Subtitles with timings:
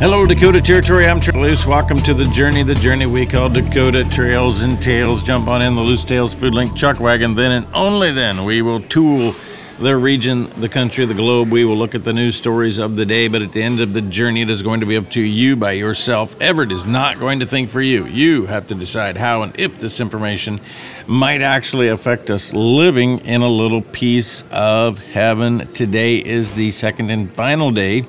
[0.00, 1.06] Hello, Dakota Territory.
[1.06, 1.66] I'm Trail Loose.
[1.66, 5.22] Welcome to the journey, the journey we call Dakota Trails and Tales.
[5.22, 7.34] Jump on in the Loose Tales Food Link Chuck Wagon.
[7.34, 9.34] Then and only then we will tool
[9.78, 11.50] the region, the country, the globe.
[11.50, 13.92] We will look at the news stories of the day, but at the end of
[13.92, 16.34] the journey, it is going to be up to you by yourself.
[16.40, 18.06] Everett is not going to think for you.
[18.06, 20.60] You have to decide how and if this information
[21.06, 25.70] might actually affect us living in a little piece of heaven.
[25.74, 28.06] Today is the second and final day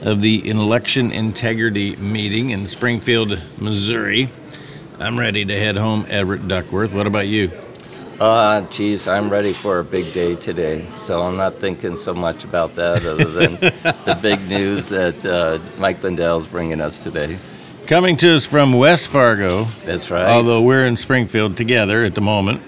[0.00, 4.30] of the election integrity meeting in Springfield, Missouri.
[4.98, 6.92] I'm ready to head home, Everett Duckworth.
[6.92, 7.50] What about you?
[8.18, 12.44] Uh, geez, I'm ready for a big day today, so I'm not thinking so much
[12.44, 17.38] about that other than the big news that uh, Mike Lindell's bringing us today.
[17.86, 20.26] Coming to us from West Fargo, That's right.
[20.26, 22.60] although we're in Springfield together at the moment.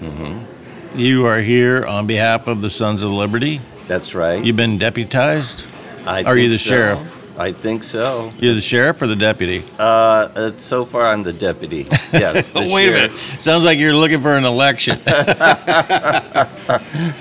[0.95, 3.61] You are here on behalf of the Sons of Liberty.
[3.87, 4.43] That's right.
[4.43, 5.67] You've been deputized?
[6.05, 6.69] I are you the so.
[6.69, 7.22] sheriff?
[7.37, 8.31] I think so.
[8.39, 9.63] You're the sheriff or the deputy?
[9.79, 11.87] Uh, uh, so far, I'm the deputy.
[12.11, 12.49] Yes.
[12.53, 13.17] The Wait a minute.
[13.39, 14.99] Sounds like you're looking for an election.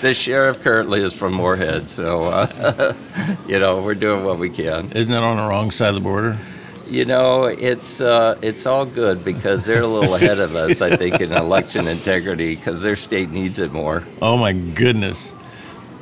[0.02, 2.94] The sheriff currently is from Moorhead, so uh,
[3.46, 4.90] you know we're doing what we can.
[4.92, 6.38] Isn't that on the wrong side of the border?
[6.88, 10.96] You know, it's uh, it's all good because they're a little ahead of us, I
[10.96, 14.02] think, in election integrity because their state needs it more.
[14.20, 15.32] Oh my goodness.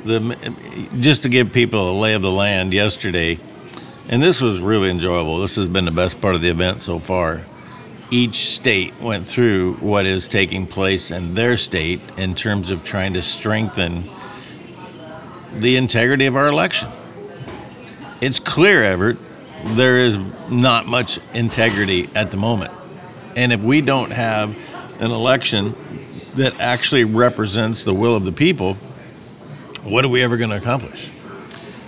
[0.03, 0.53] The
[0.99, 3.39] just to give people a lay of the land yesterday,
[4.11, 5.39] and this was really enjoyable.
[5.39, 7.43] This has been the best part of the event so far.
[8.11, 13.13] Each state went through what is taking place in their state in terms of trying
[13.13, 14.09] to strengthen
[15.53, 16.91] the integrity of our election.
[18.19, 19.17] It's clear, Everett,
[19.63, 20.17] there is
[20.49, 22.73] not much integrity at the moment.
[23.37, 24.57] And if we don't have
[24.99, 25.73] an election
[26.35, 28.73] that actually represents the will of the people,
[29.83, 31.09] what are we ever going to accomplish?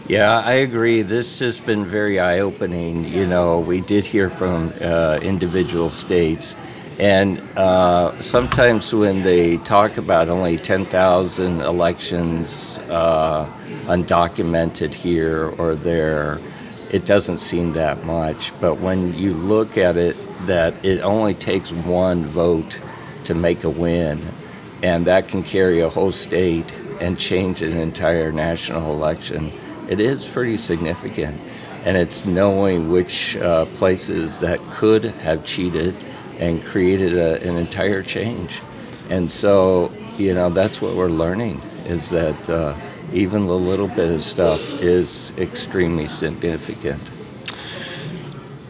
[0.07, 1.01] Yeah, I agree.
[1.01, 3.05] This has been very eye opening.
[3.05, 6.57] You know, we did hear from uh, individual states,
[6.99, 13.49] and uh, sometimes when they talk about only 10,000 elections uh,
[13.85, 16.41] undocumented here or there,
[16.91, 18.51] it doesn't seem that much.
[18.59, 22.77] But when you look at it, that it only takes one vote
[23.23, 24.21] to make a win,
[24.81, 29.49] and that can carry a whole state and change an entire national election
[29.89, 31.39] it is pretty significant.
[31.85, 35.95] And it's knowing which uh, places that could have cheated
[36.39, 38.61] and created a, an entire change.
[39.09, 42.75] And so, you know, that's what we're learning is that uh,
[43.11, 47.01] even the little bit of stuff is extremely significant.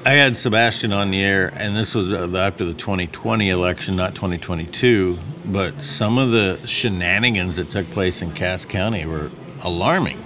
[0.06, 4.16] I had Sebastian on the air, and this was uh, after the 2020 election, not
[4.16, 5.18] 2022.
[5.46, 9.32] But some of the shenanigans that took place in Cass County were
[9.62, 10.22] alarming.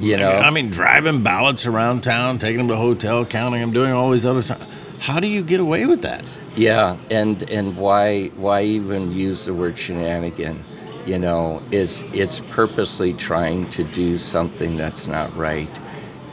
[0.00, 3.70] You know, I mean, driving ballots around town, taking them to a hotel, counting them,
[3.72, 4.68] doing all these other stuff.
[4.98, 6.26] How do you get away with that?
[6.56, 10.58] Yeah, and and why why even use the word shenanigan?
[11.06, 15.68] You know, it's it's purposely trying to do something that's not right,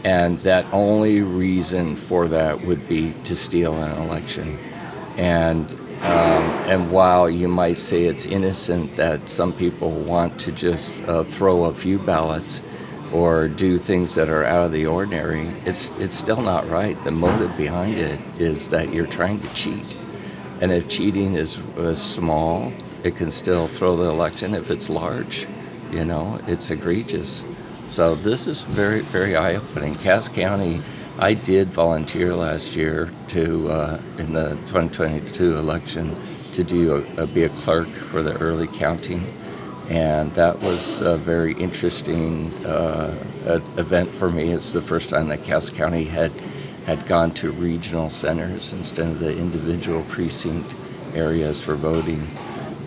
[0.04, 4.58] and that only reason for that would be to steal an election,
[5.18, 5.68] and.
[6.04, 11.24] Um, and while you might say it's innocent that some people want to just uh,
[11.24, 12.60] throw a few ballots,
[13.14, 17.02] or do things that are out of the ordinary, it's it's still not right.
[17.04, 19.86] The motive behind it is that you're trying to cheat,
[20.60, 24.56] and if cheating is, is small, it can still throw the election.
[24.56, 25.46] If it's large,
[25.92, 27.44] you know, it's egregious.
[27.90, 29.96] So this is very very eye opening.
[29.96, 30.82] Cass County.
[31.20, 36.16] I did volunteer last year to uh, in the 2022 election
[36.54, 39.24] to do a, a, be a clerk for the early counting
[39.90, 43.14] and that was a very interesting uh,
[43.78, 44.52] event for me.
[44.52, 46.32] It's the first time that Cass County had
[46.86, 50.74] had gone to regional centers instead of the individual precinct
[51.16, 52.28] areas for voting.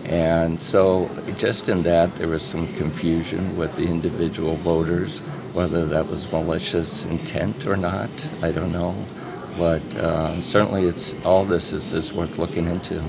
[0.05, 5.19] And so, just in that, there was some confusion with the individual voters,
[5.53, 8.09] whether that was malicious intent or not.
[8.41, 8.95] I don't know,
[9.57, 13.01] but uh, certainly, it's all this is, is worth looking into.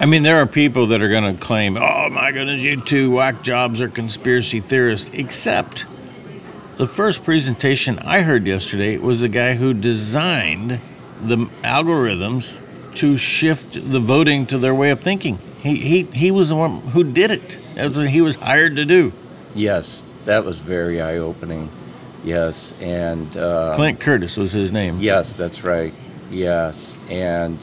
[0.00, 3.12] I mean, there are people that are going to claim, oh my goodness, you two
[3.12, 5.86] whack jobs are conspiracy theorists, except
[6.76, 10.80] the first presentation I heard yesterday was the guy who designed
[11.22, 12.60] the algorithms
[12.96, 15.38] to shift the voting to their way of thinking.
[15.62, 17.58] He, he, he was the one who did it.
[17.74, 19.12] That's what he was hired to do.
[19.54, 21.70] Yes, that was very eye opening.
[22.24, 24.98] Yes, and uh, Clint Curtis was his name.
[24.98, 25.94] Yes, that's right.
[26.30, 27.58] Yes, and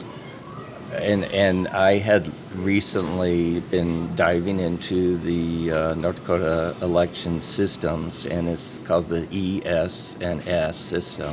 [0.94, 8.48] and and I had recently been diving into the uh, North Dakota election systems, and
[8.48, 9.26] it's called the
[9.64, 11.32] ES and S system.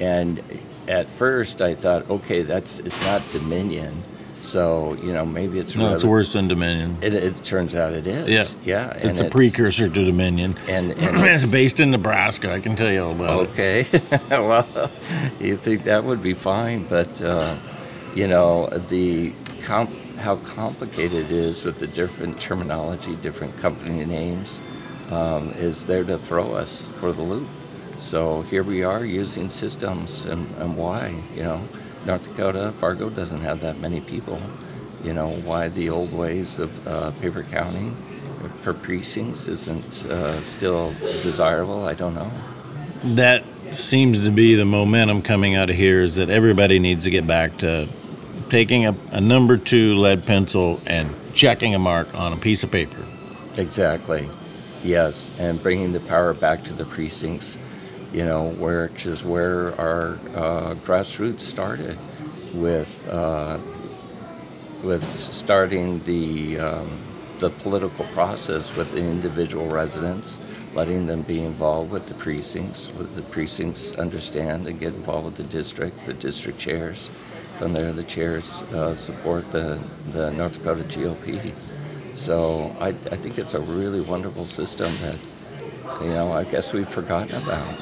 [0.00, 0.42] And
[0.88, 4.02] at first I thought, okay, that's it's not Dominion,
[4.34, 6.96] so you know maybe it's No, it's worse than Dominion.
[7.02, 8.28] It, it turns out it is.
[8.28, 8.46] Yeah.
[8.64, 10.56] yeah, and It's a it- precursor to Dominion.
[10.68, 12.52] and and it's it's, based in Nebraska.
[12.52, 13.50] I can tell you all about it.
[13.50, 13.86] okay.
[14.30, 14.66] well,
[15.40, 17.56] you think that would be fine, but uh,
[18.14, 24.60] you know the comp- how complicated it is with the different terminology, different company names,
[25.10, 27.48] um, is there to throw us for the loop.
[27.98, 31.22] So here we are using systems, and, and why?
[31.34, 31.62] You know,
[32.06, 34.40] North Dakota, Fargo doesn't have that many people.
[35.04, 37.96] You know, why the old ways of uh, paper counting
[38.62, 40.92] per precincts isn't uh, still
[41.22, 41.84] desirable?
[41.84, 42.30] I don't know.
[43.04, 47.10] That seems to be the momentum coming out of here is that everybody needs to
[47.10, 47.88] get back to
[48.50, 52.70] taking a, a number two lead pencil and checking a mark on a piece of
[52.70, 53.02] paper.
[53.56, 54.28] Exactly.
[54.82, 57.56] Yes, and bringing the power back to the precincts,
[58.12, 61.98] you know, which is where our uh, grassroots started
[62.52, 63.58] with uh,
[64.82, 67.00] with starting the um,
[67.38, 70.38] the political process with the individual residents,
[70.74, 75.36] letting them be involved with the precincts, with the precincts understand and get involved with
[75.36, 77.10] the districts, the district chairs.
[77.60, 79.78] From there, the chairs uh, support the,
[80.12, 81.54] the North Dakota GOP.
[82.14, 85.18] So I, I think it's a really wonderful system that,
[86.00, 87.78] you know, I guess we've forgotten about.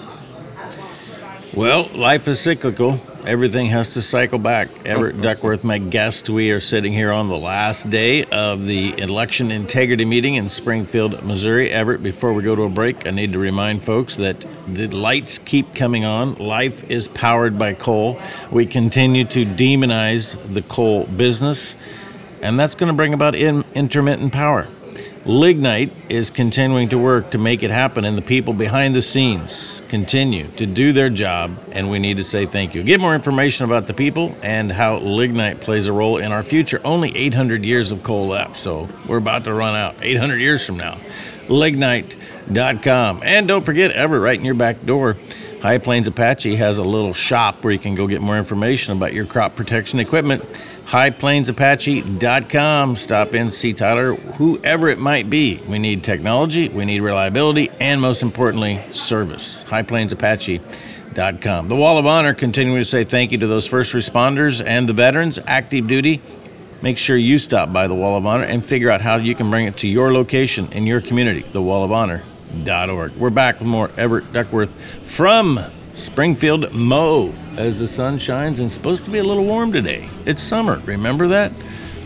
[1.54, 3.00] Well, life is cyclical.
[3.26, 4.68] Everything has to cycle back.
[4.86, 5.22] Everett oh.
[5.22, 10.04] Duckworth, my guest, we are sitting here on the last day of the election integrity
[10.04, 11.70] meeting in Springfield, Missouri.
[11.70, 15.38] Everett, before we go to a break, I need to remind folks that the lights
[15.38, 16.36] keep coming on.
[16.36, 18.20] Life is powered by coal.
[18.50, 21.74] We continue to demonize the coal business,
[22.40, 24.68] and that's going to bring about in, intermittent power.
[25.28, 29.82] Lignite is continuing to work to make it happen, and the people behind the scenes
[29.88, 32.82] continue to do their job, and we need to say thank you.
[32.82, 36.80] Get more information about the people and how Lignite plays a role in our future.
[36.82, 40.78] Only 800 years of coal left, so we're about to run out 800 years from
[40.78, 40.98] now.
[41.48, 43.20] Lignite.com.
[43.22, 45.18] And don't forget, ever right in your back door,
[45.60, 49.12] High Plains Apache has a little shop where you can go get more information about
[49.12, 50.42] your crop protection equipment
[50.88, 52.96] highplainsapache.com.
[52.96, 55.60] Stop in, see Tyler, whoever it might be.
[55.68, 59.62] We need technology, we need reliability, and most importantly, service.
[59.66, 61.68] highplainsapache.com.
[61.68, 64.94] The Wall of Honor continuing to say thank you to those first responders and the
[64.94, 66.22] veterans, active duty.
[66.82, 69.50] Make sure you stop by the Wall of Honor and figure out how you can
[69.50, 73.12] bring it to your location in your community, thewallofhonor.org.
[73.12, 75.60] We're back with more Everett Duckworth from
[75.98, 80.08] Springfield Mo as the sun shines and supposed to be a little warm today.
[80.24, 81.52] It's summer, remember that?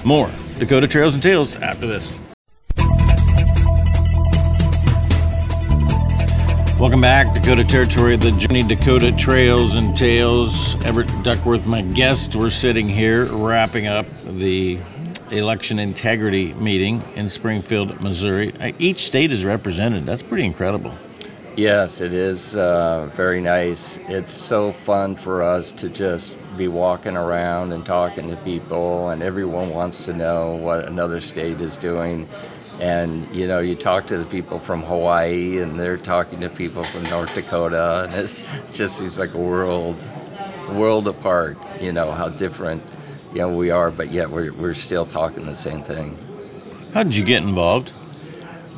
[0.02, 2.18] More Dakota Trails and Tales after this.
[6.80, 10.82] Welcome back, Dakota Territory, the Journey Dakota Trails and Tales.
[10.84, 12.34] Everett Duckworth, my guest.
[12.34, 14.80] We're sitting here wrapping up the
[15.30, 18.52] election integrity meeting in Springfield, Missouri.
[18.60, 20.06] Uh, Each state is represented.
[20.06, 20.92] That's pretty incredible.
[21.56, 23.98] Yes, it is uh, very nice.
[24.08, 29.22] It's so fun for us to just be walking around and talking to people, and
[29.22, 32.26] everyone wants to know what another state is doing.
[32.80, 36.84] And you know, you talk to the people from Hawaii, and they're talking to people
[36.84, 40.02] from North Dakota, and it just seems like a world,
[40.70, 41.58] world apart.
[41.82, 42.82] You know how different,
[43.34, 46.16] you know, we are, but yet we're we're still talking the same thing.
[46.94, 47.92] How did you get involved?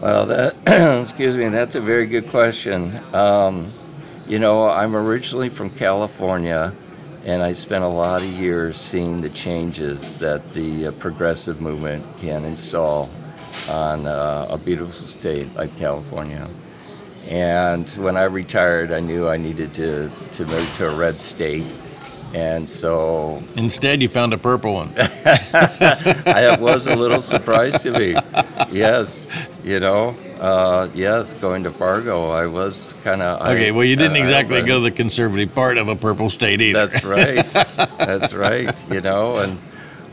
[0.05, 0.55] Well, that
[1.01, 3.01] excuse me, that's a very good question.
[3.15, 3.73] Um,
[4.29, 6.75] you know, I'm originally from California,
[7.25, 12.05] and I spent a lot of years seeing the changes that the uh, progressive movement
[12.19, 13.09] can install
[13.71, 16.51] on uh, a beautiful state like California.
[17.31, 21.65] And when I retired, I knew I needed to, to move to a red state.
[22.35, 24.93] And so Instead, you found a purple one.
[24.99, 28.17] I was a little surprised to me.
[28.73, 29.29] Yes,
[29.65, 34.17] you know, uh, yes, going to Fargo, I was kind of Okay, well, you didn't
[34.19, 34.69] exactly opened.
[34.69, 36.87] go to the conservative part of a purple state either.
[36.87, 37.45] That's right.
[37.99, 38.73] That's right.
[38.93, 39.59] You know, and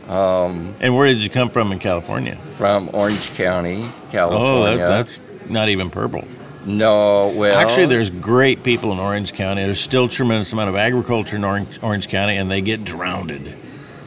[0.08, 2.36] and where did you come from in California?
[2.56, 4.78] from Orange County, Oh, California.
[4.78, 6.24] that, that's not even purple.
[6.64, 7.28] no.
[7.28, 9.64] Well, Actually, there's great people in Orange County.
[9.64, 13.54] There's still tremendous amount of agriculture in Orange, Orange County, and they get drowned.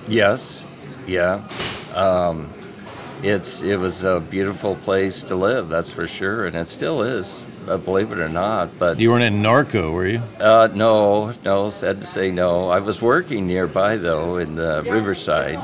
[0.07, 0.63] Yes,
[1.07, 1.47] yeah.
[1.93, 2.53] Um,
[3.23, 7.43] it's it was a beautiful place to live, that's for sure, and it still is,
[7.67, 8.77] uh, believe it or not.
[8.77, 10.21] But You weren't in Norco, were you?
[10.39, 12.69] Uh, no, no, sad to say no.
[12.69, 15.59] I was working nearby though in the Riverside.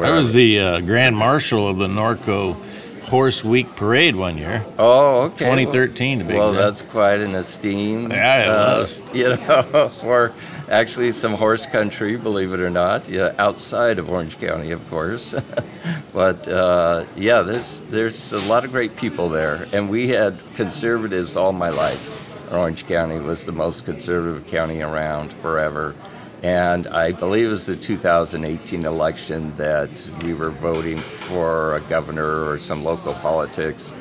[0.00, 2.56] I was the uh, Grand Marshal of the Norco
[3.04, 4.64] Horse Week Parade one year.
[4.78, 5.44] Oh, okay.
[5.44, 6.64] 2013 to be Well, exact.
[6.78, 8.10] that's quite an esteem.
[8.10, 8.98] Yeah, it uh, was.
[9.12, 10.32] You know, for
[10.70, 15.34] actually some horse country, believe it or not, yeah, outside of Orange County, of course.
[16.12, 21.36] but uh, yeah, there's there's a lot of great people there, and we had conservatives
[21.36, 22.52] all my life.
[22.52, 25.94] Orange County was the most conservative county around forever.
[26.42, 29.90] And I believe it was the 2018 election that
[30.22, 33.92] we were voting for a governor or some local politics.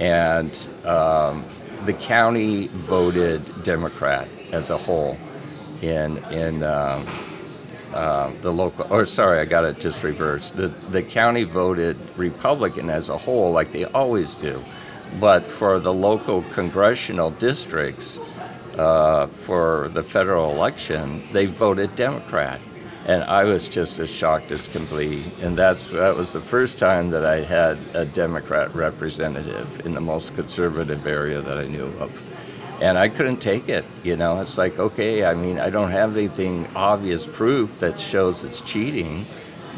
[0.00, 0.50] And
[0.84, 1.44] um,
[1.84, 5.16] the county voted Democrat as a whole
[5.82, 7.06] in, in um,
[7.92, 10.56] uh, the local, or sorry, I got it just reversed.
[10.56, 14.64] The, the county voted Republican as a whole, like they always do.
[15.20, 18.18] But for the local congressional districts,
[18.76, 22.60] uh, for the federal election, they voted Democrat.
[23.06, 25.30] And I was just as shocked as can be.
[25.42, 30.00] And that's, that was the first time that I had a Democrat representative in the
[30.00, 32.33] most conservative area that I knew of.
[32.80, 33.84] And I couldn't take it.
[34.02, 38.44] You know, it's like, okay, I mean, I don't have anything obvious proof that shows
[38.44, 39.26] it's cheating,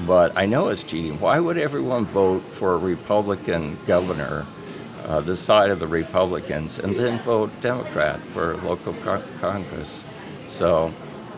[0.07, 1.21] but I know it's cheating.
[1.21, 4.47] Why would everyone vote for a Republican governor
[5.07, 10.03] uh, the side of the Republicans and then vote Democrat for local co- Congress.
[10.49, 10.93] So,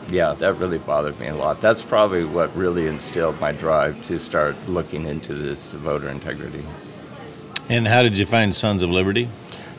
[0.09, 1.61] yeah, that really bothered me a lot.
[1.61, 6.65] That's probably what really instilled my drive to start looking into this voter integrity.
[7.69, 9.29] And how did you find Sons of Liberty?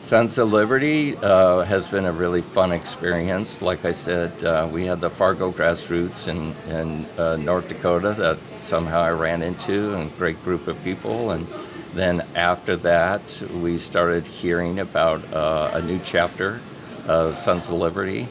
[0.02, 3.60] Sons of Liberty uh, has been a really fun experience.
[3.62, 8.38] Like I said, uh, we had the Fargo grassroots in, in uh, North Dakota that
[8.60, 11.30] somehow I ran into, and a great group of people.
[11.30, 11.46] And
[11.94, 16.60] then after that, we started hearing about uh, a new chapter
[17.06, 18.26] of Sons of Liberty.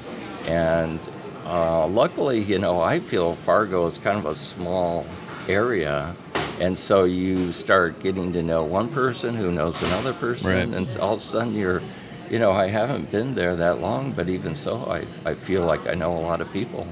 [0.48, 1.00] And
[1.46, 5.06] uh, luckily, you know, I feel Fargo is kind of a small
[5.48, 6.16] area.
[6.60, 10.50] And so you start getting to know one person who knows another person.
[10.50, 10.68] Right.
[10.68, 11.82] And all of a sudden you're,
[12.30, 15.88] you know, I haven't been there that long, but even so, I, I feel like
[15.88, 16.88] I know a lot of people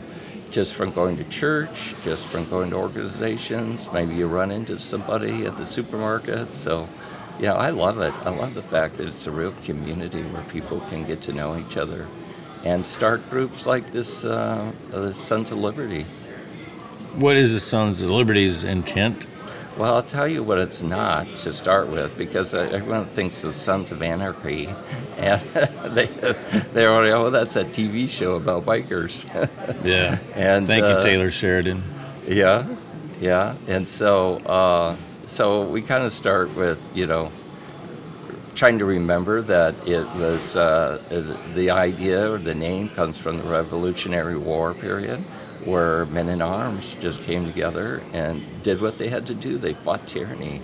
[0.50, 3.92] just from going to church, just from going to organizations.
[3.92, 6.56] Maybe you run into somebody at the supermarket.
[6.56, 6.88] So,
[7.40, 8.14] yeah, I love it.
[8.26, 11.58] I love the fact that it's a real community where people can get to know
[11.58, 12.08] each other
[12.64, 16.06] and start groups like this, uh, the Sons of Liberty.
[17.16, 19.28] What is the Sons of Liberty's intent?
[19.77, 23.91] Well, I'll tell you what it's not to start with, because everyone thinks of Sons
[23.91, 24.69] of Anarchy,
[25.17, 25.39] and
[25.93, 26.07] they
[26.74, 29.24] they're already oh that's a TV show about bikers.
[29.86, 30.17] yeah.
[30.34, 31.84] And thank uh, you, Taylor Sheridan.
[32.27, 32.67] Yeah,
[33.22, 34.96] yeah, and so uh,
[35.27, 37.31] so we kind of start with you know
[38.55, 41.00] trying to remember that it was uh,
[41.53, 45.24] the idea or the name comes from the Revolutionary War period
[45.66, 49.58] where men in arms just came together and did what they had to do.
[49.58, 50.62] They fought tyranny.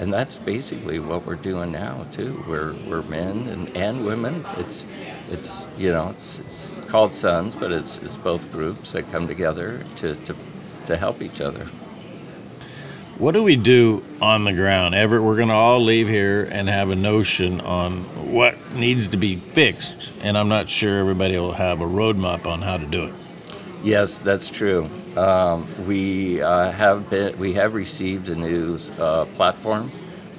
[0.00, 2.44] And that's basically what we're doing now too.
[2.48, 4.44] We're, we're men and, and women.
[4.56, 4.86] It's
[5.30, 9.80] it's you know it's, it's called Sons, but it's, it's both groups that come together
[9.96, 10.36] to, to,
[10.86, 11.66] to help each other.
[13.18, 14.94] What do we do on the ground?
[14.94, 19.16] Everett, we're going to all leave here and have a notion on what needs to
[19.16, 23.06] be fixed, and I'm not sure everybody will have a roadmap on how to do
[23.06, 23.14] it.
[23.82, 24.88] Yes, that's true.
[25.16, 29.90] Um, we uh, have been, we have received a new uh, platform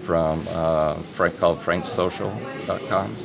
[0.04, 3.16] from uh, Frank called franksocial.com.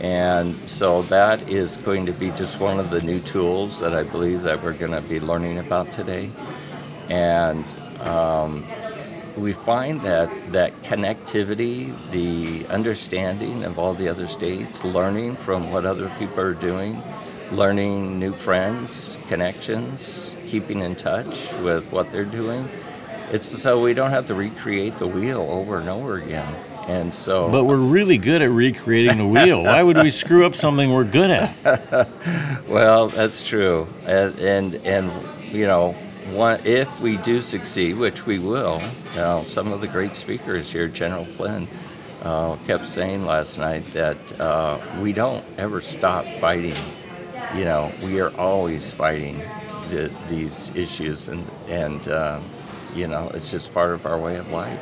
[0.00, 4.02] And so that is going to be just one of the new tools that I
[4.02, 6.30] believe that we're going to be learning about today.
[7.08, 7.64] And
[8.00, 8.66] um,
[9.36, 15.84] we find that that connectivity, the understanding of all the other states, learning from what
[15.84, 17.02] other people are doing,
[17.56, 22.68] learning new friends, connections, keeping in touch with what they're doing.
[23.32, 26.54] It's so we don't have to recreate the wheel over and over again.
[26.86, 29.62] And so But we're really good at recreating the wheel.
[29.62, 32.08] Why would we screw up something we're good at?
[32.68, 33.88] well, that's true.
[34.04, 35.10] And and, and
[35.54, 35.92] you know,
[36.32, 38.82] one, if we do succeed, which we will,
[39.12, 41.68] you know, some of the great speakers here, General Flynn,
[42.22, 46.76] uh, kept saying last night that uh, we don't ever stop fighting
[47.56, 49.40] you know, we are always fighting
[49.90, 52.40] the, these issues, and and uh,
[52.94, 54.80] you know, it's just part of our way of life.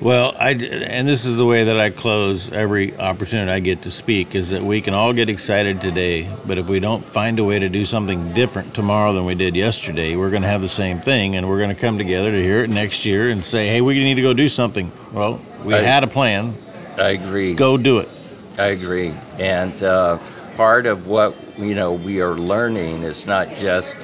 [0.00, 3.90] Well, I and this is the way that I close every opportunity I get to
[3.90, 7.44] speak is that we can all get excited today, but if we don't find a
[7.44, 10.68] way to do something different tomorrow than we did yesterday, we're going to have the
[10.68, 13.66] same thing, and we're going to come together to hear it next year and say,
[13.66, 16.54] "Hey, we need to go do something." Well, we I, had a plan.
[16.96, 17.54] I agree.
[17.54, 18.08] Go do it.
[18.56, 19.82] I agree, and.
[19.82, 20.18] Uh,
[20.58, 23.96] part of what you know we are learning is not just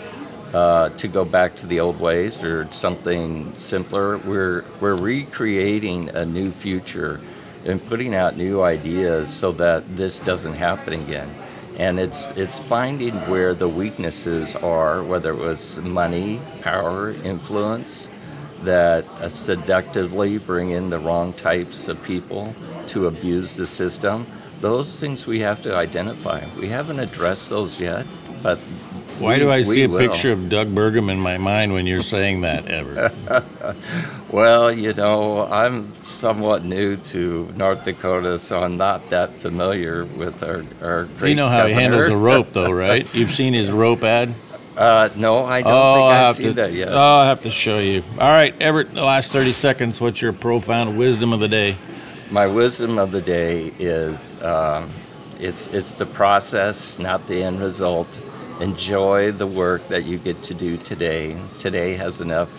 [0.53, 4.19] uh, to go back to the old ways or something simpler.
[4.19, 7.19] We're we're recreating a new future
[7.65, 11.29] and putting out new ideas so that this doesn't happen again.
[11.77, 18.09] And it's it's finding where the weaknesses are, whether it was money, power, influence,
[18.63, 22.55] that seductively bring in the wrong types of people
[22.87, 24.29] to abuse the system.
[24.65, 26.43] Those things we have to identify.
[26.59, 28.07] We haven't addressed those yet,
[28.43, 28.57] but
[29.19, 29.99] Why we- do I see a will.
[29.99, 33.13] picture of Doug Burgum in my mind when you're saying that, Everett?
[34.31, 40.43] Well, you know, I'm somewhat new to North Dakota, so I'm not that familiar with
[40.43, 43.07] our, our great you know how he handles a rope, though, right?
[43.15, 44.35] You've seen his rope ad?
[44.79, 46.53] Uh, no, I don't oh, think I've seen to.
[46.55, 46.89] that yet.
[46.91, 48.03] Oh, I have to show you.
[48.19, 48.95] All right, Everett.
[48.95, 50.01] The last thirty seconds.
[50.01, 51.77] What's your profound wisdom of the day?
[52.31, 54.89] My wisdom of the day is um,
[55.39, 58.09] it's it's the process, not the end result.
[58.61, 61.39] Enjoy the work that you get to do today.
[61.59, 62.51] Today has enough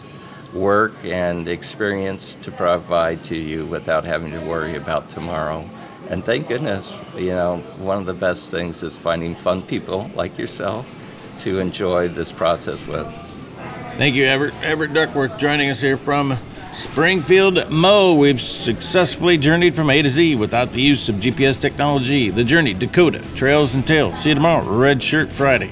[0.53, 5.67] work and experience to provide to you without having to worry about tomorrow.
[6.09, 10.37] And thank goodness, you know, one of the best things is finding fun people like
[10.37, 10.87] yourself
[11.39, 13.07] to enjoy this process with.
[13.97, 14.53] Thank you, Everett.
[14.61, 16.37] Everett Duckworth joining us here from
[16.73, 18.13] Springfield, Mo.
[18.13, 22.29] We've successfully journeyed from A to Z without the use of GPS technology.
[22.29, 24.19] The journey, Dakota, Trails and Tales.
[24.19, 25.71] See you tomorrow, Red Shirt Friday.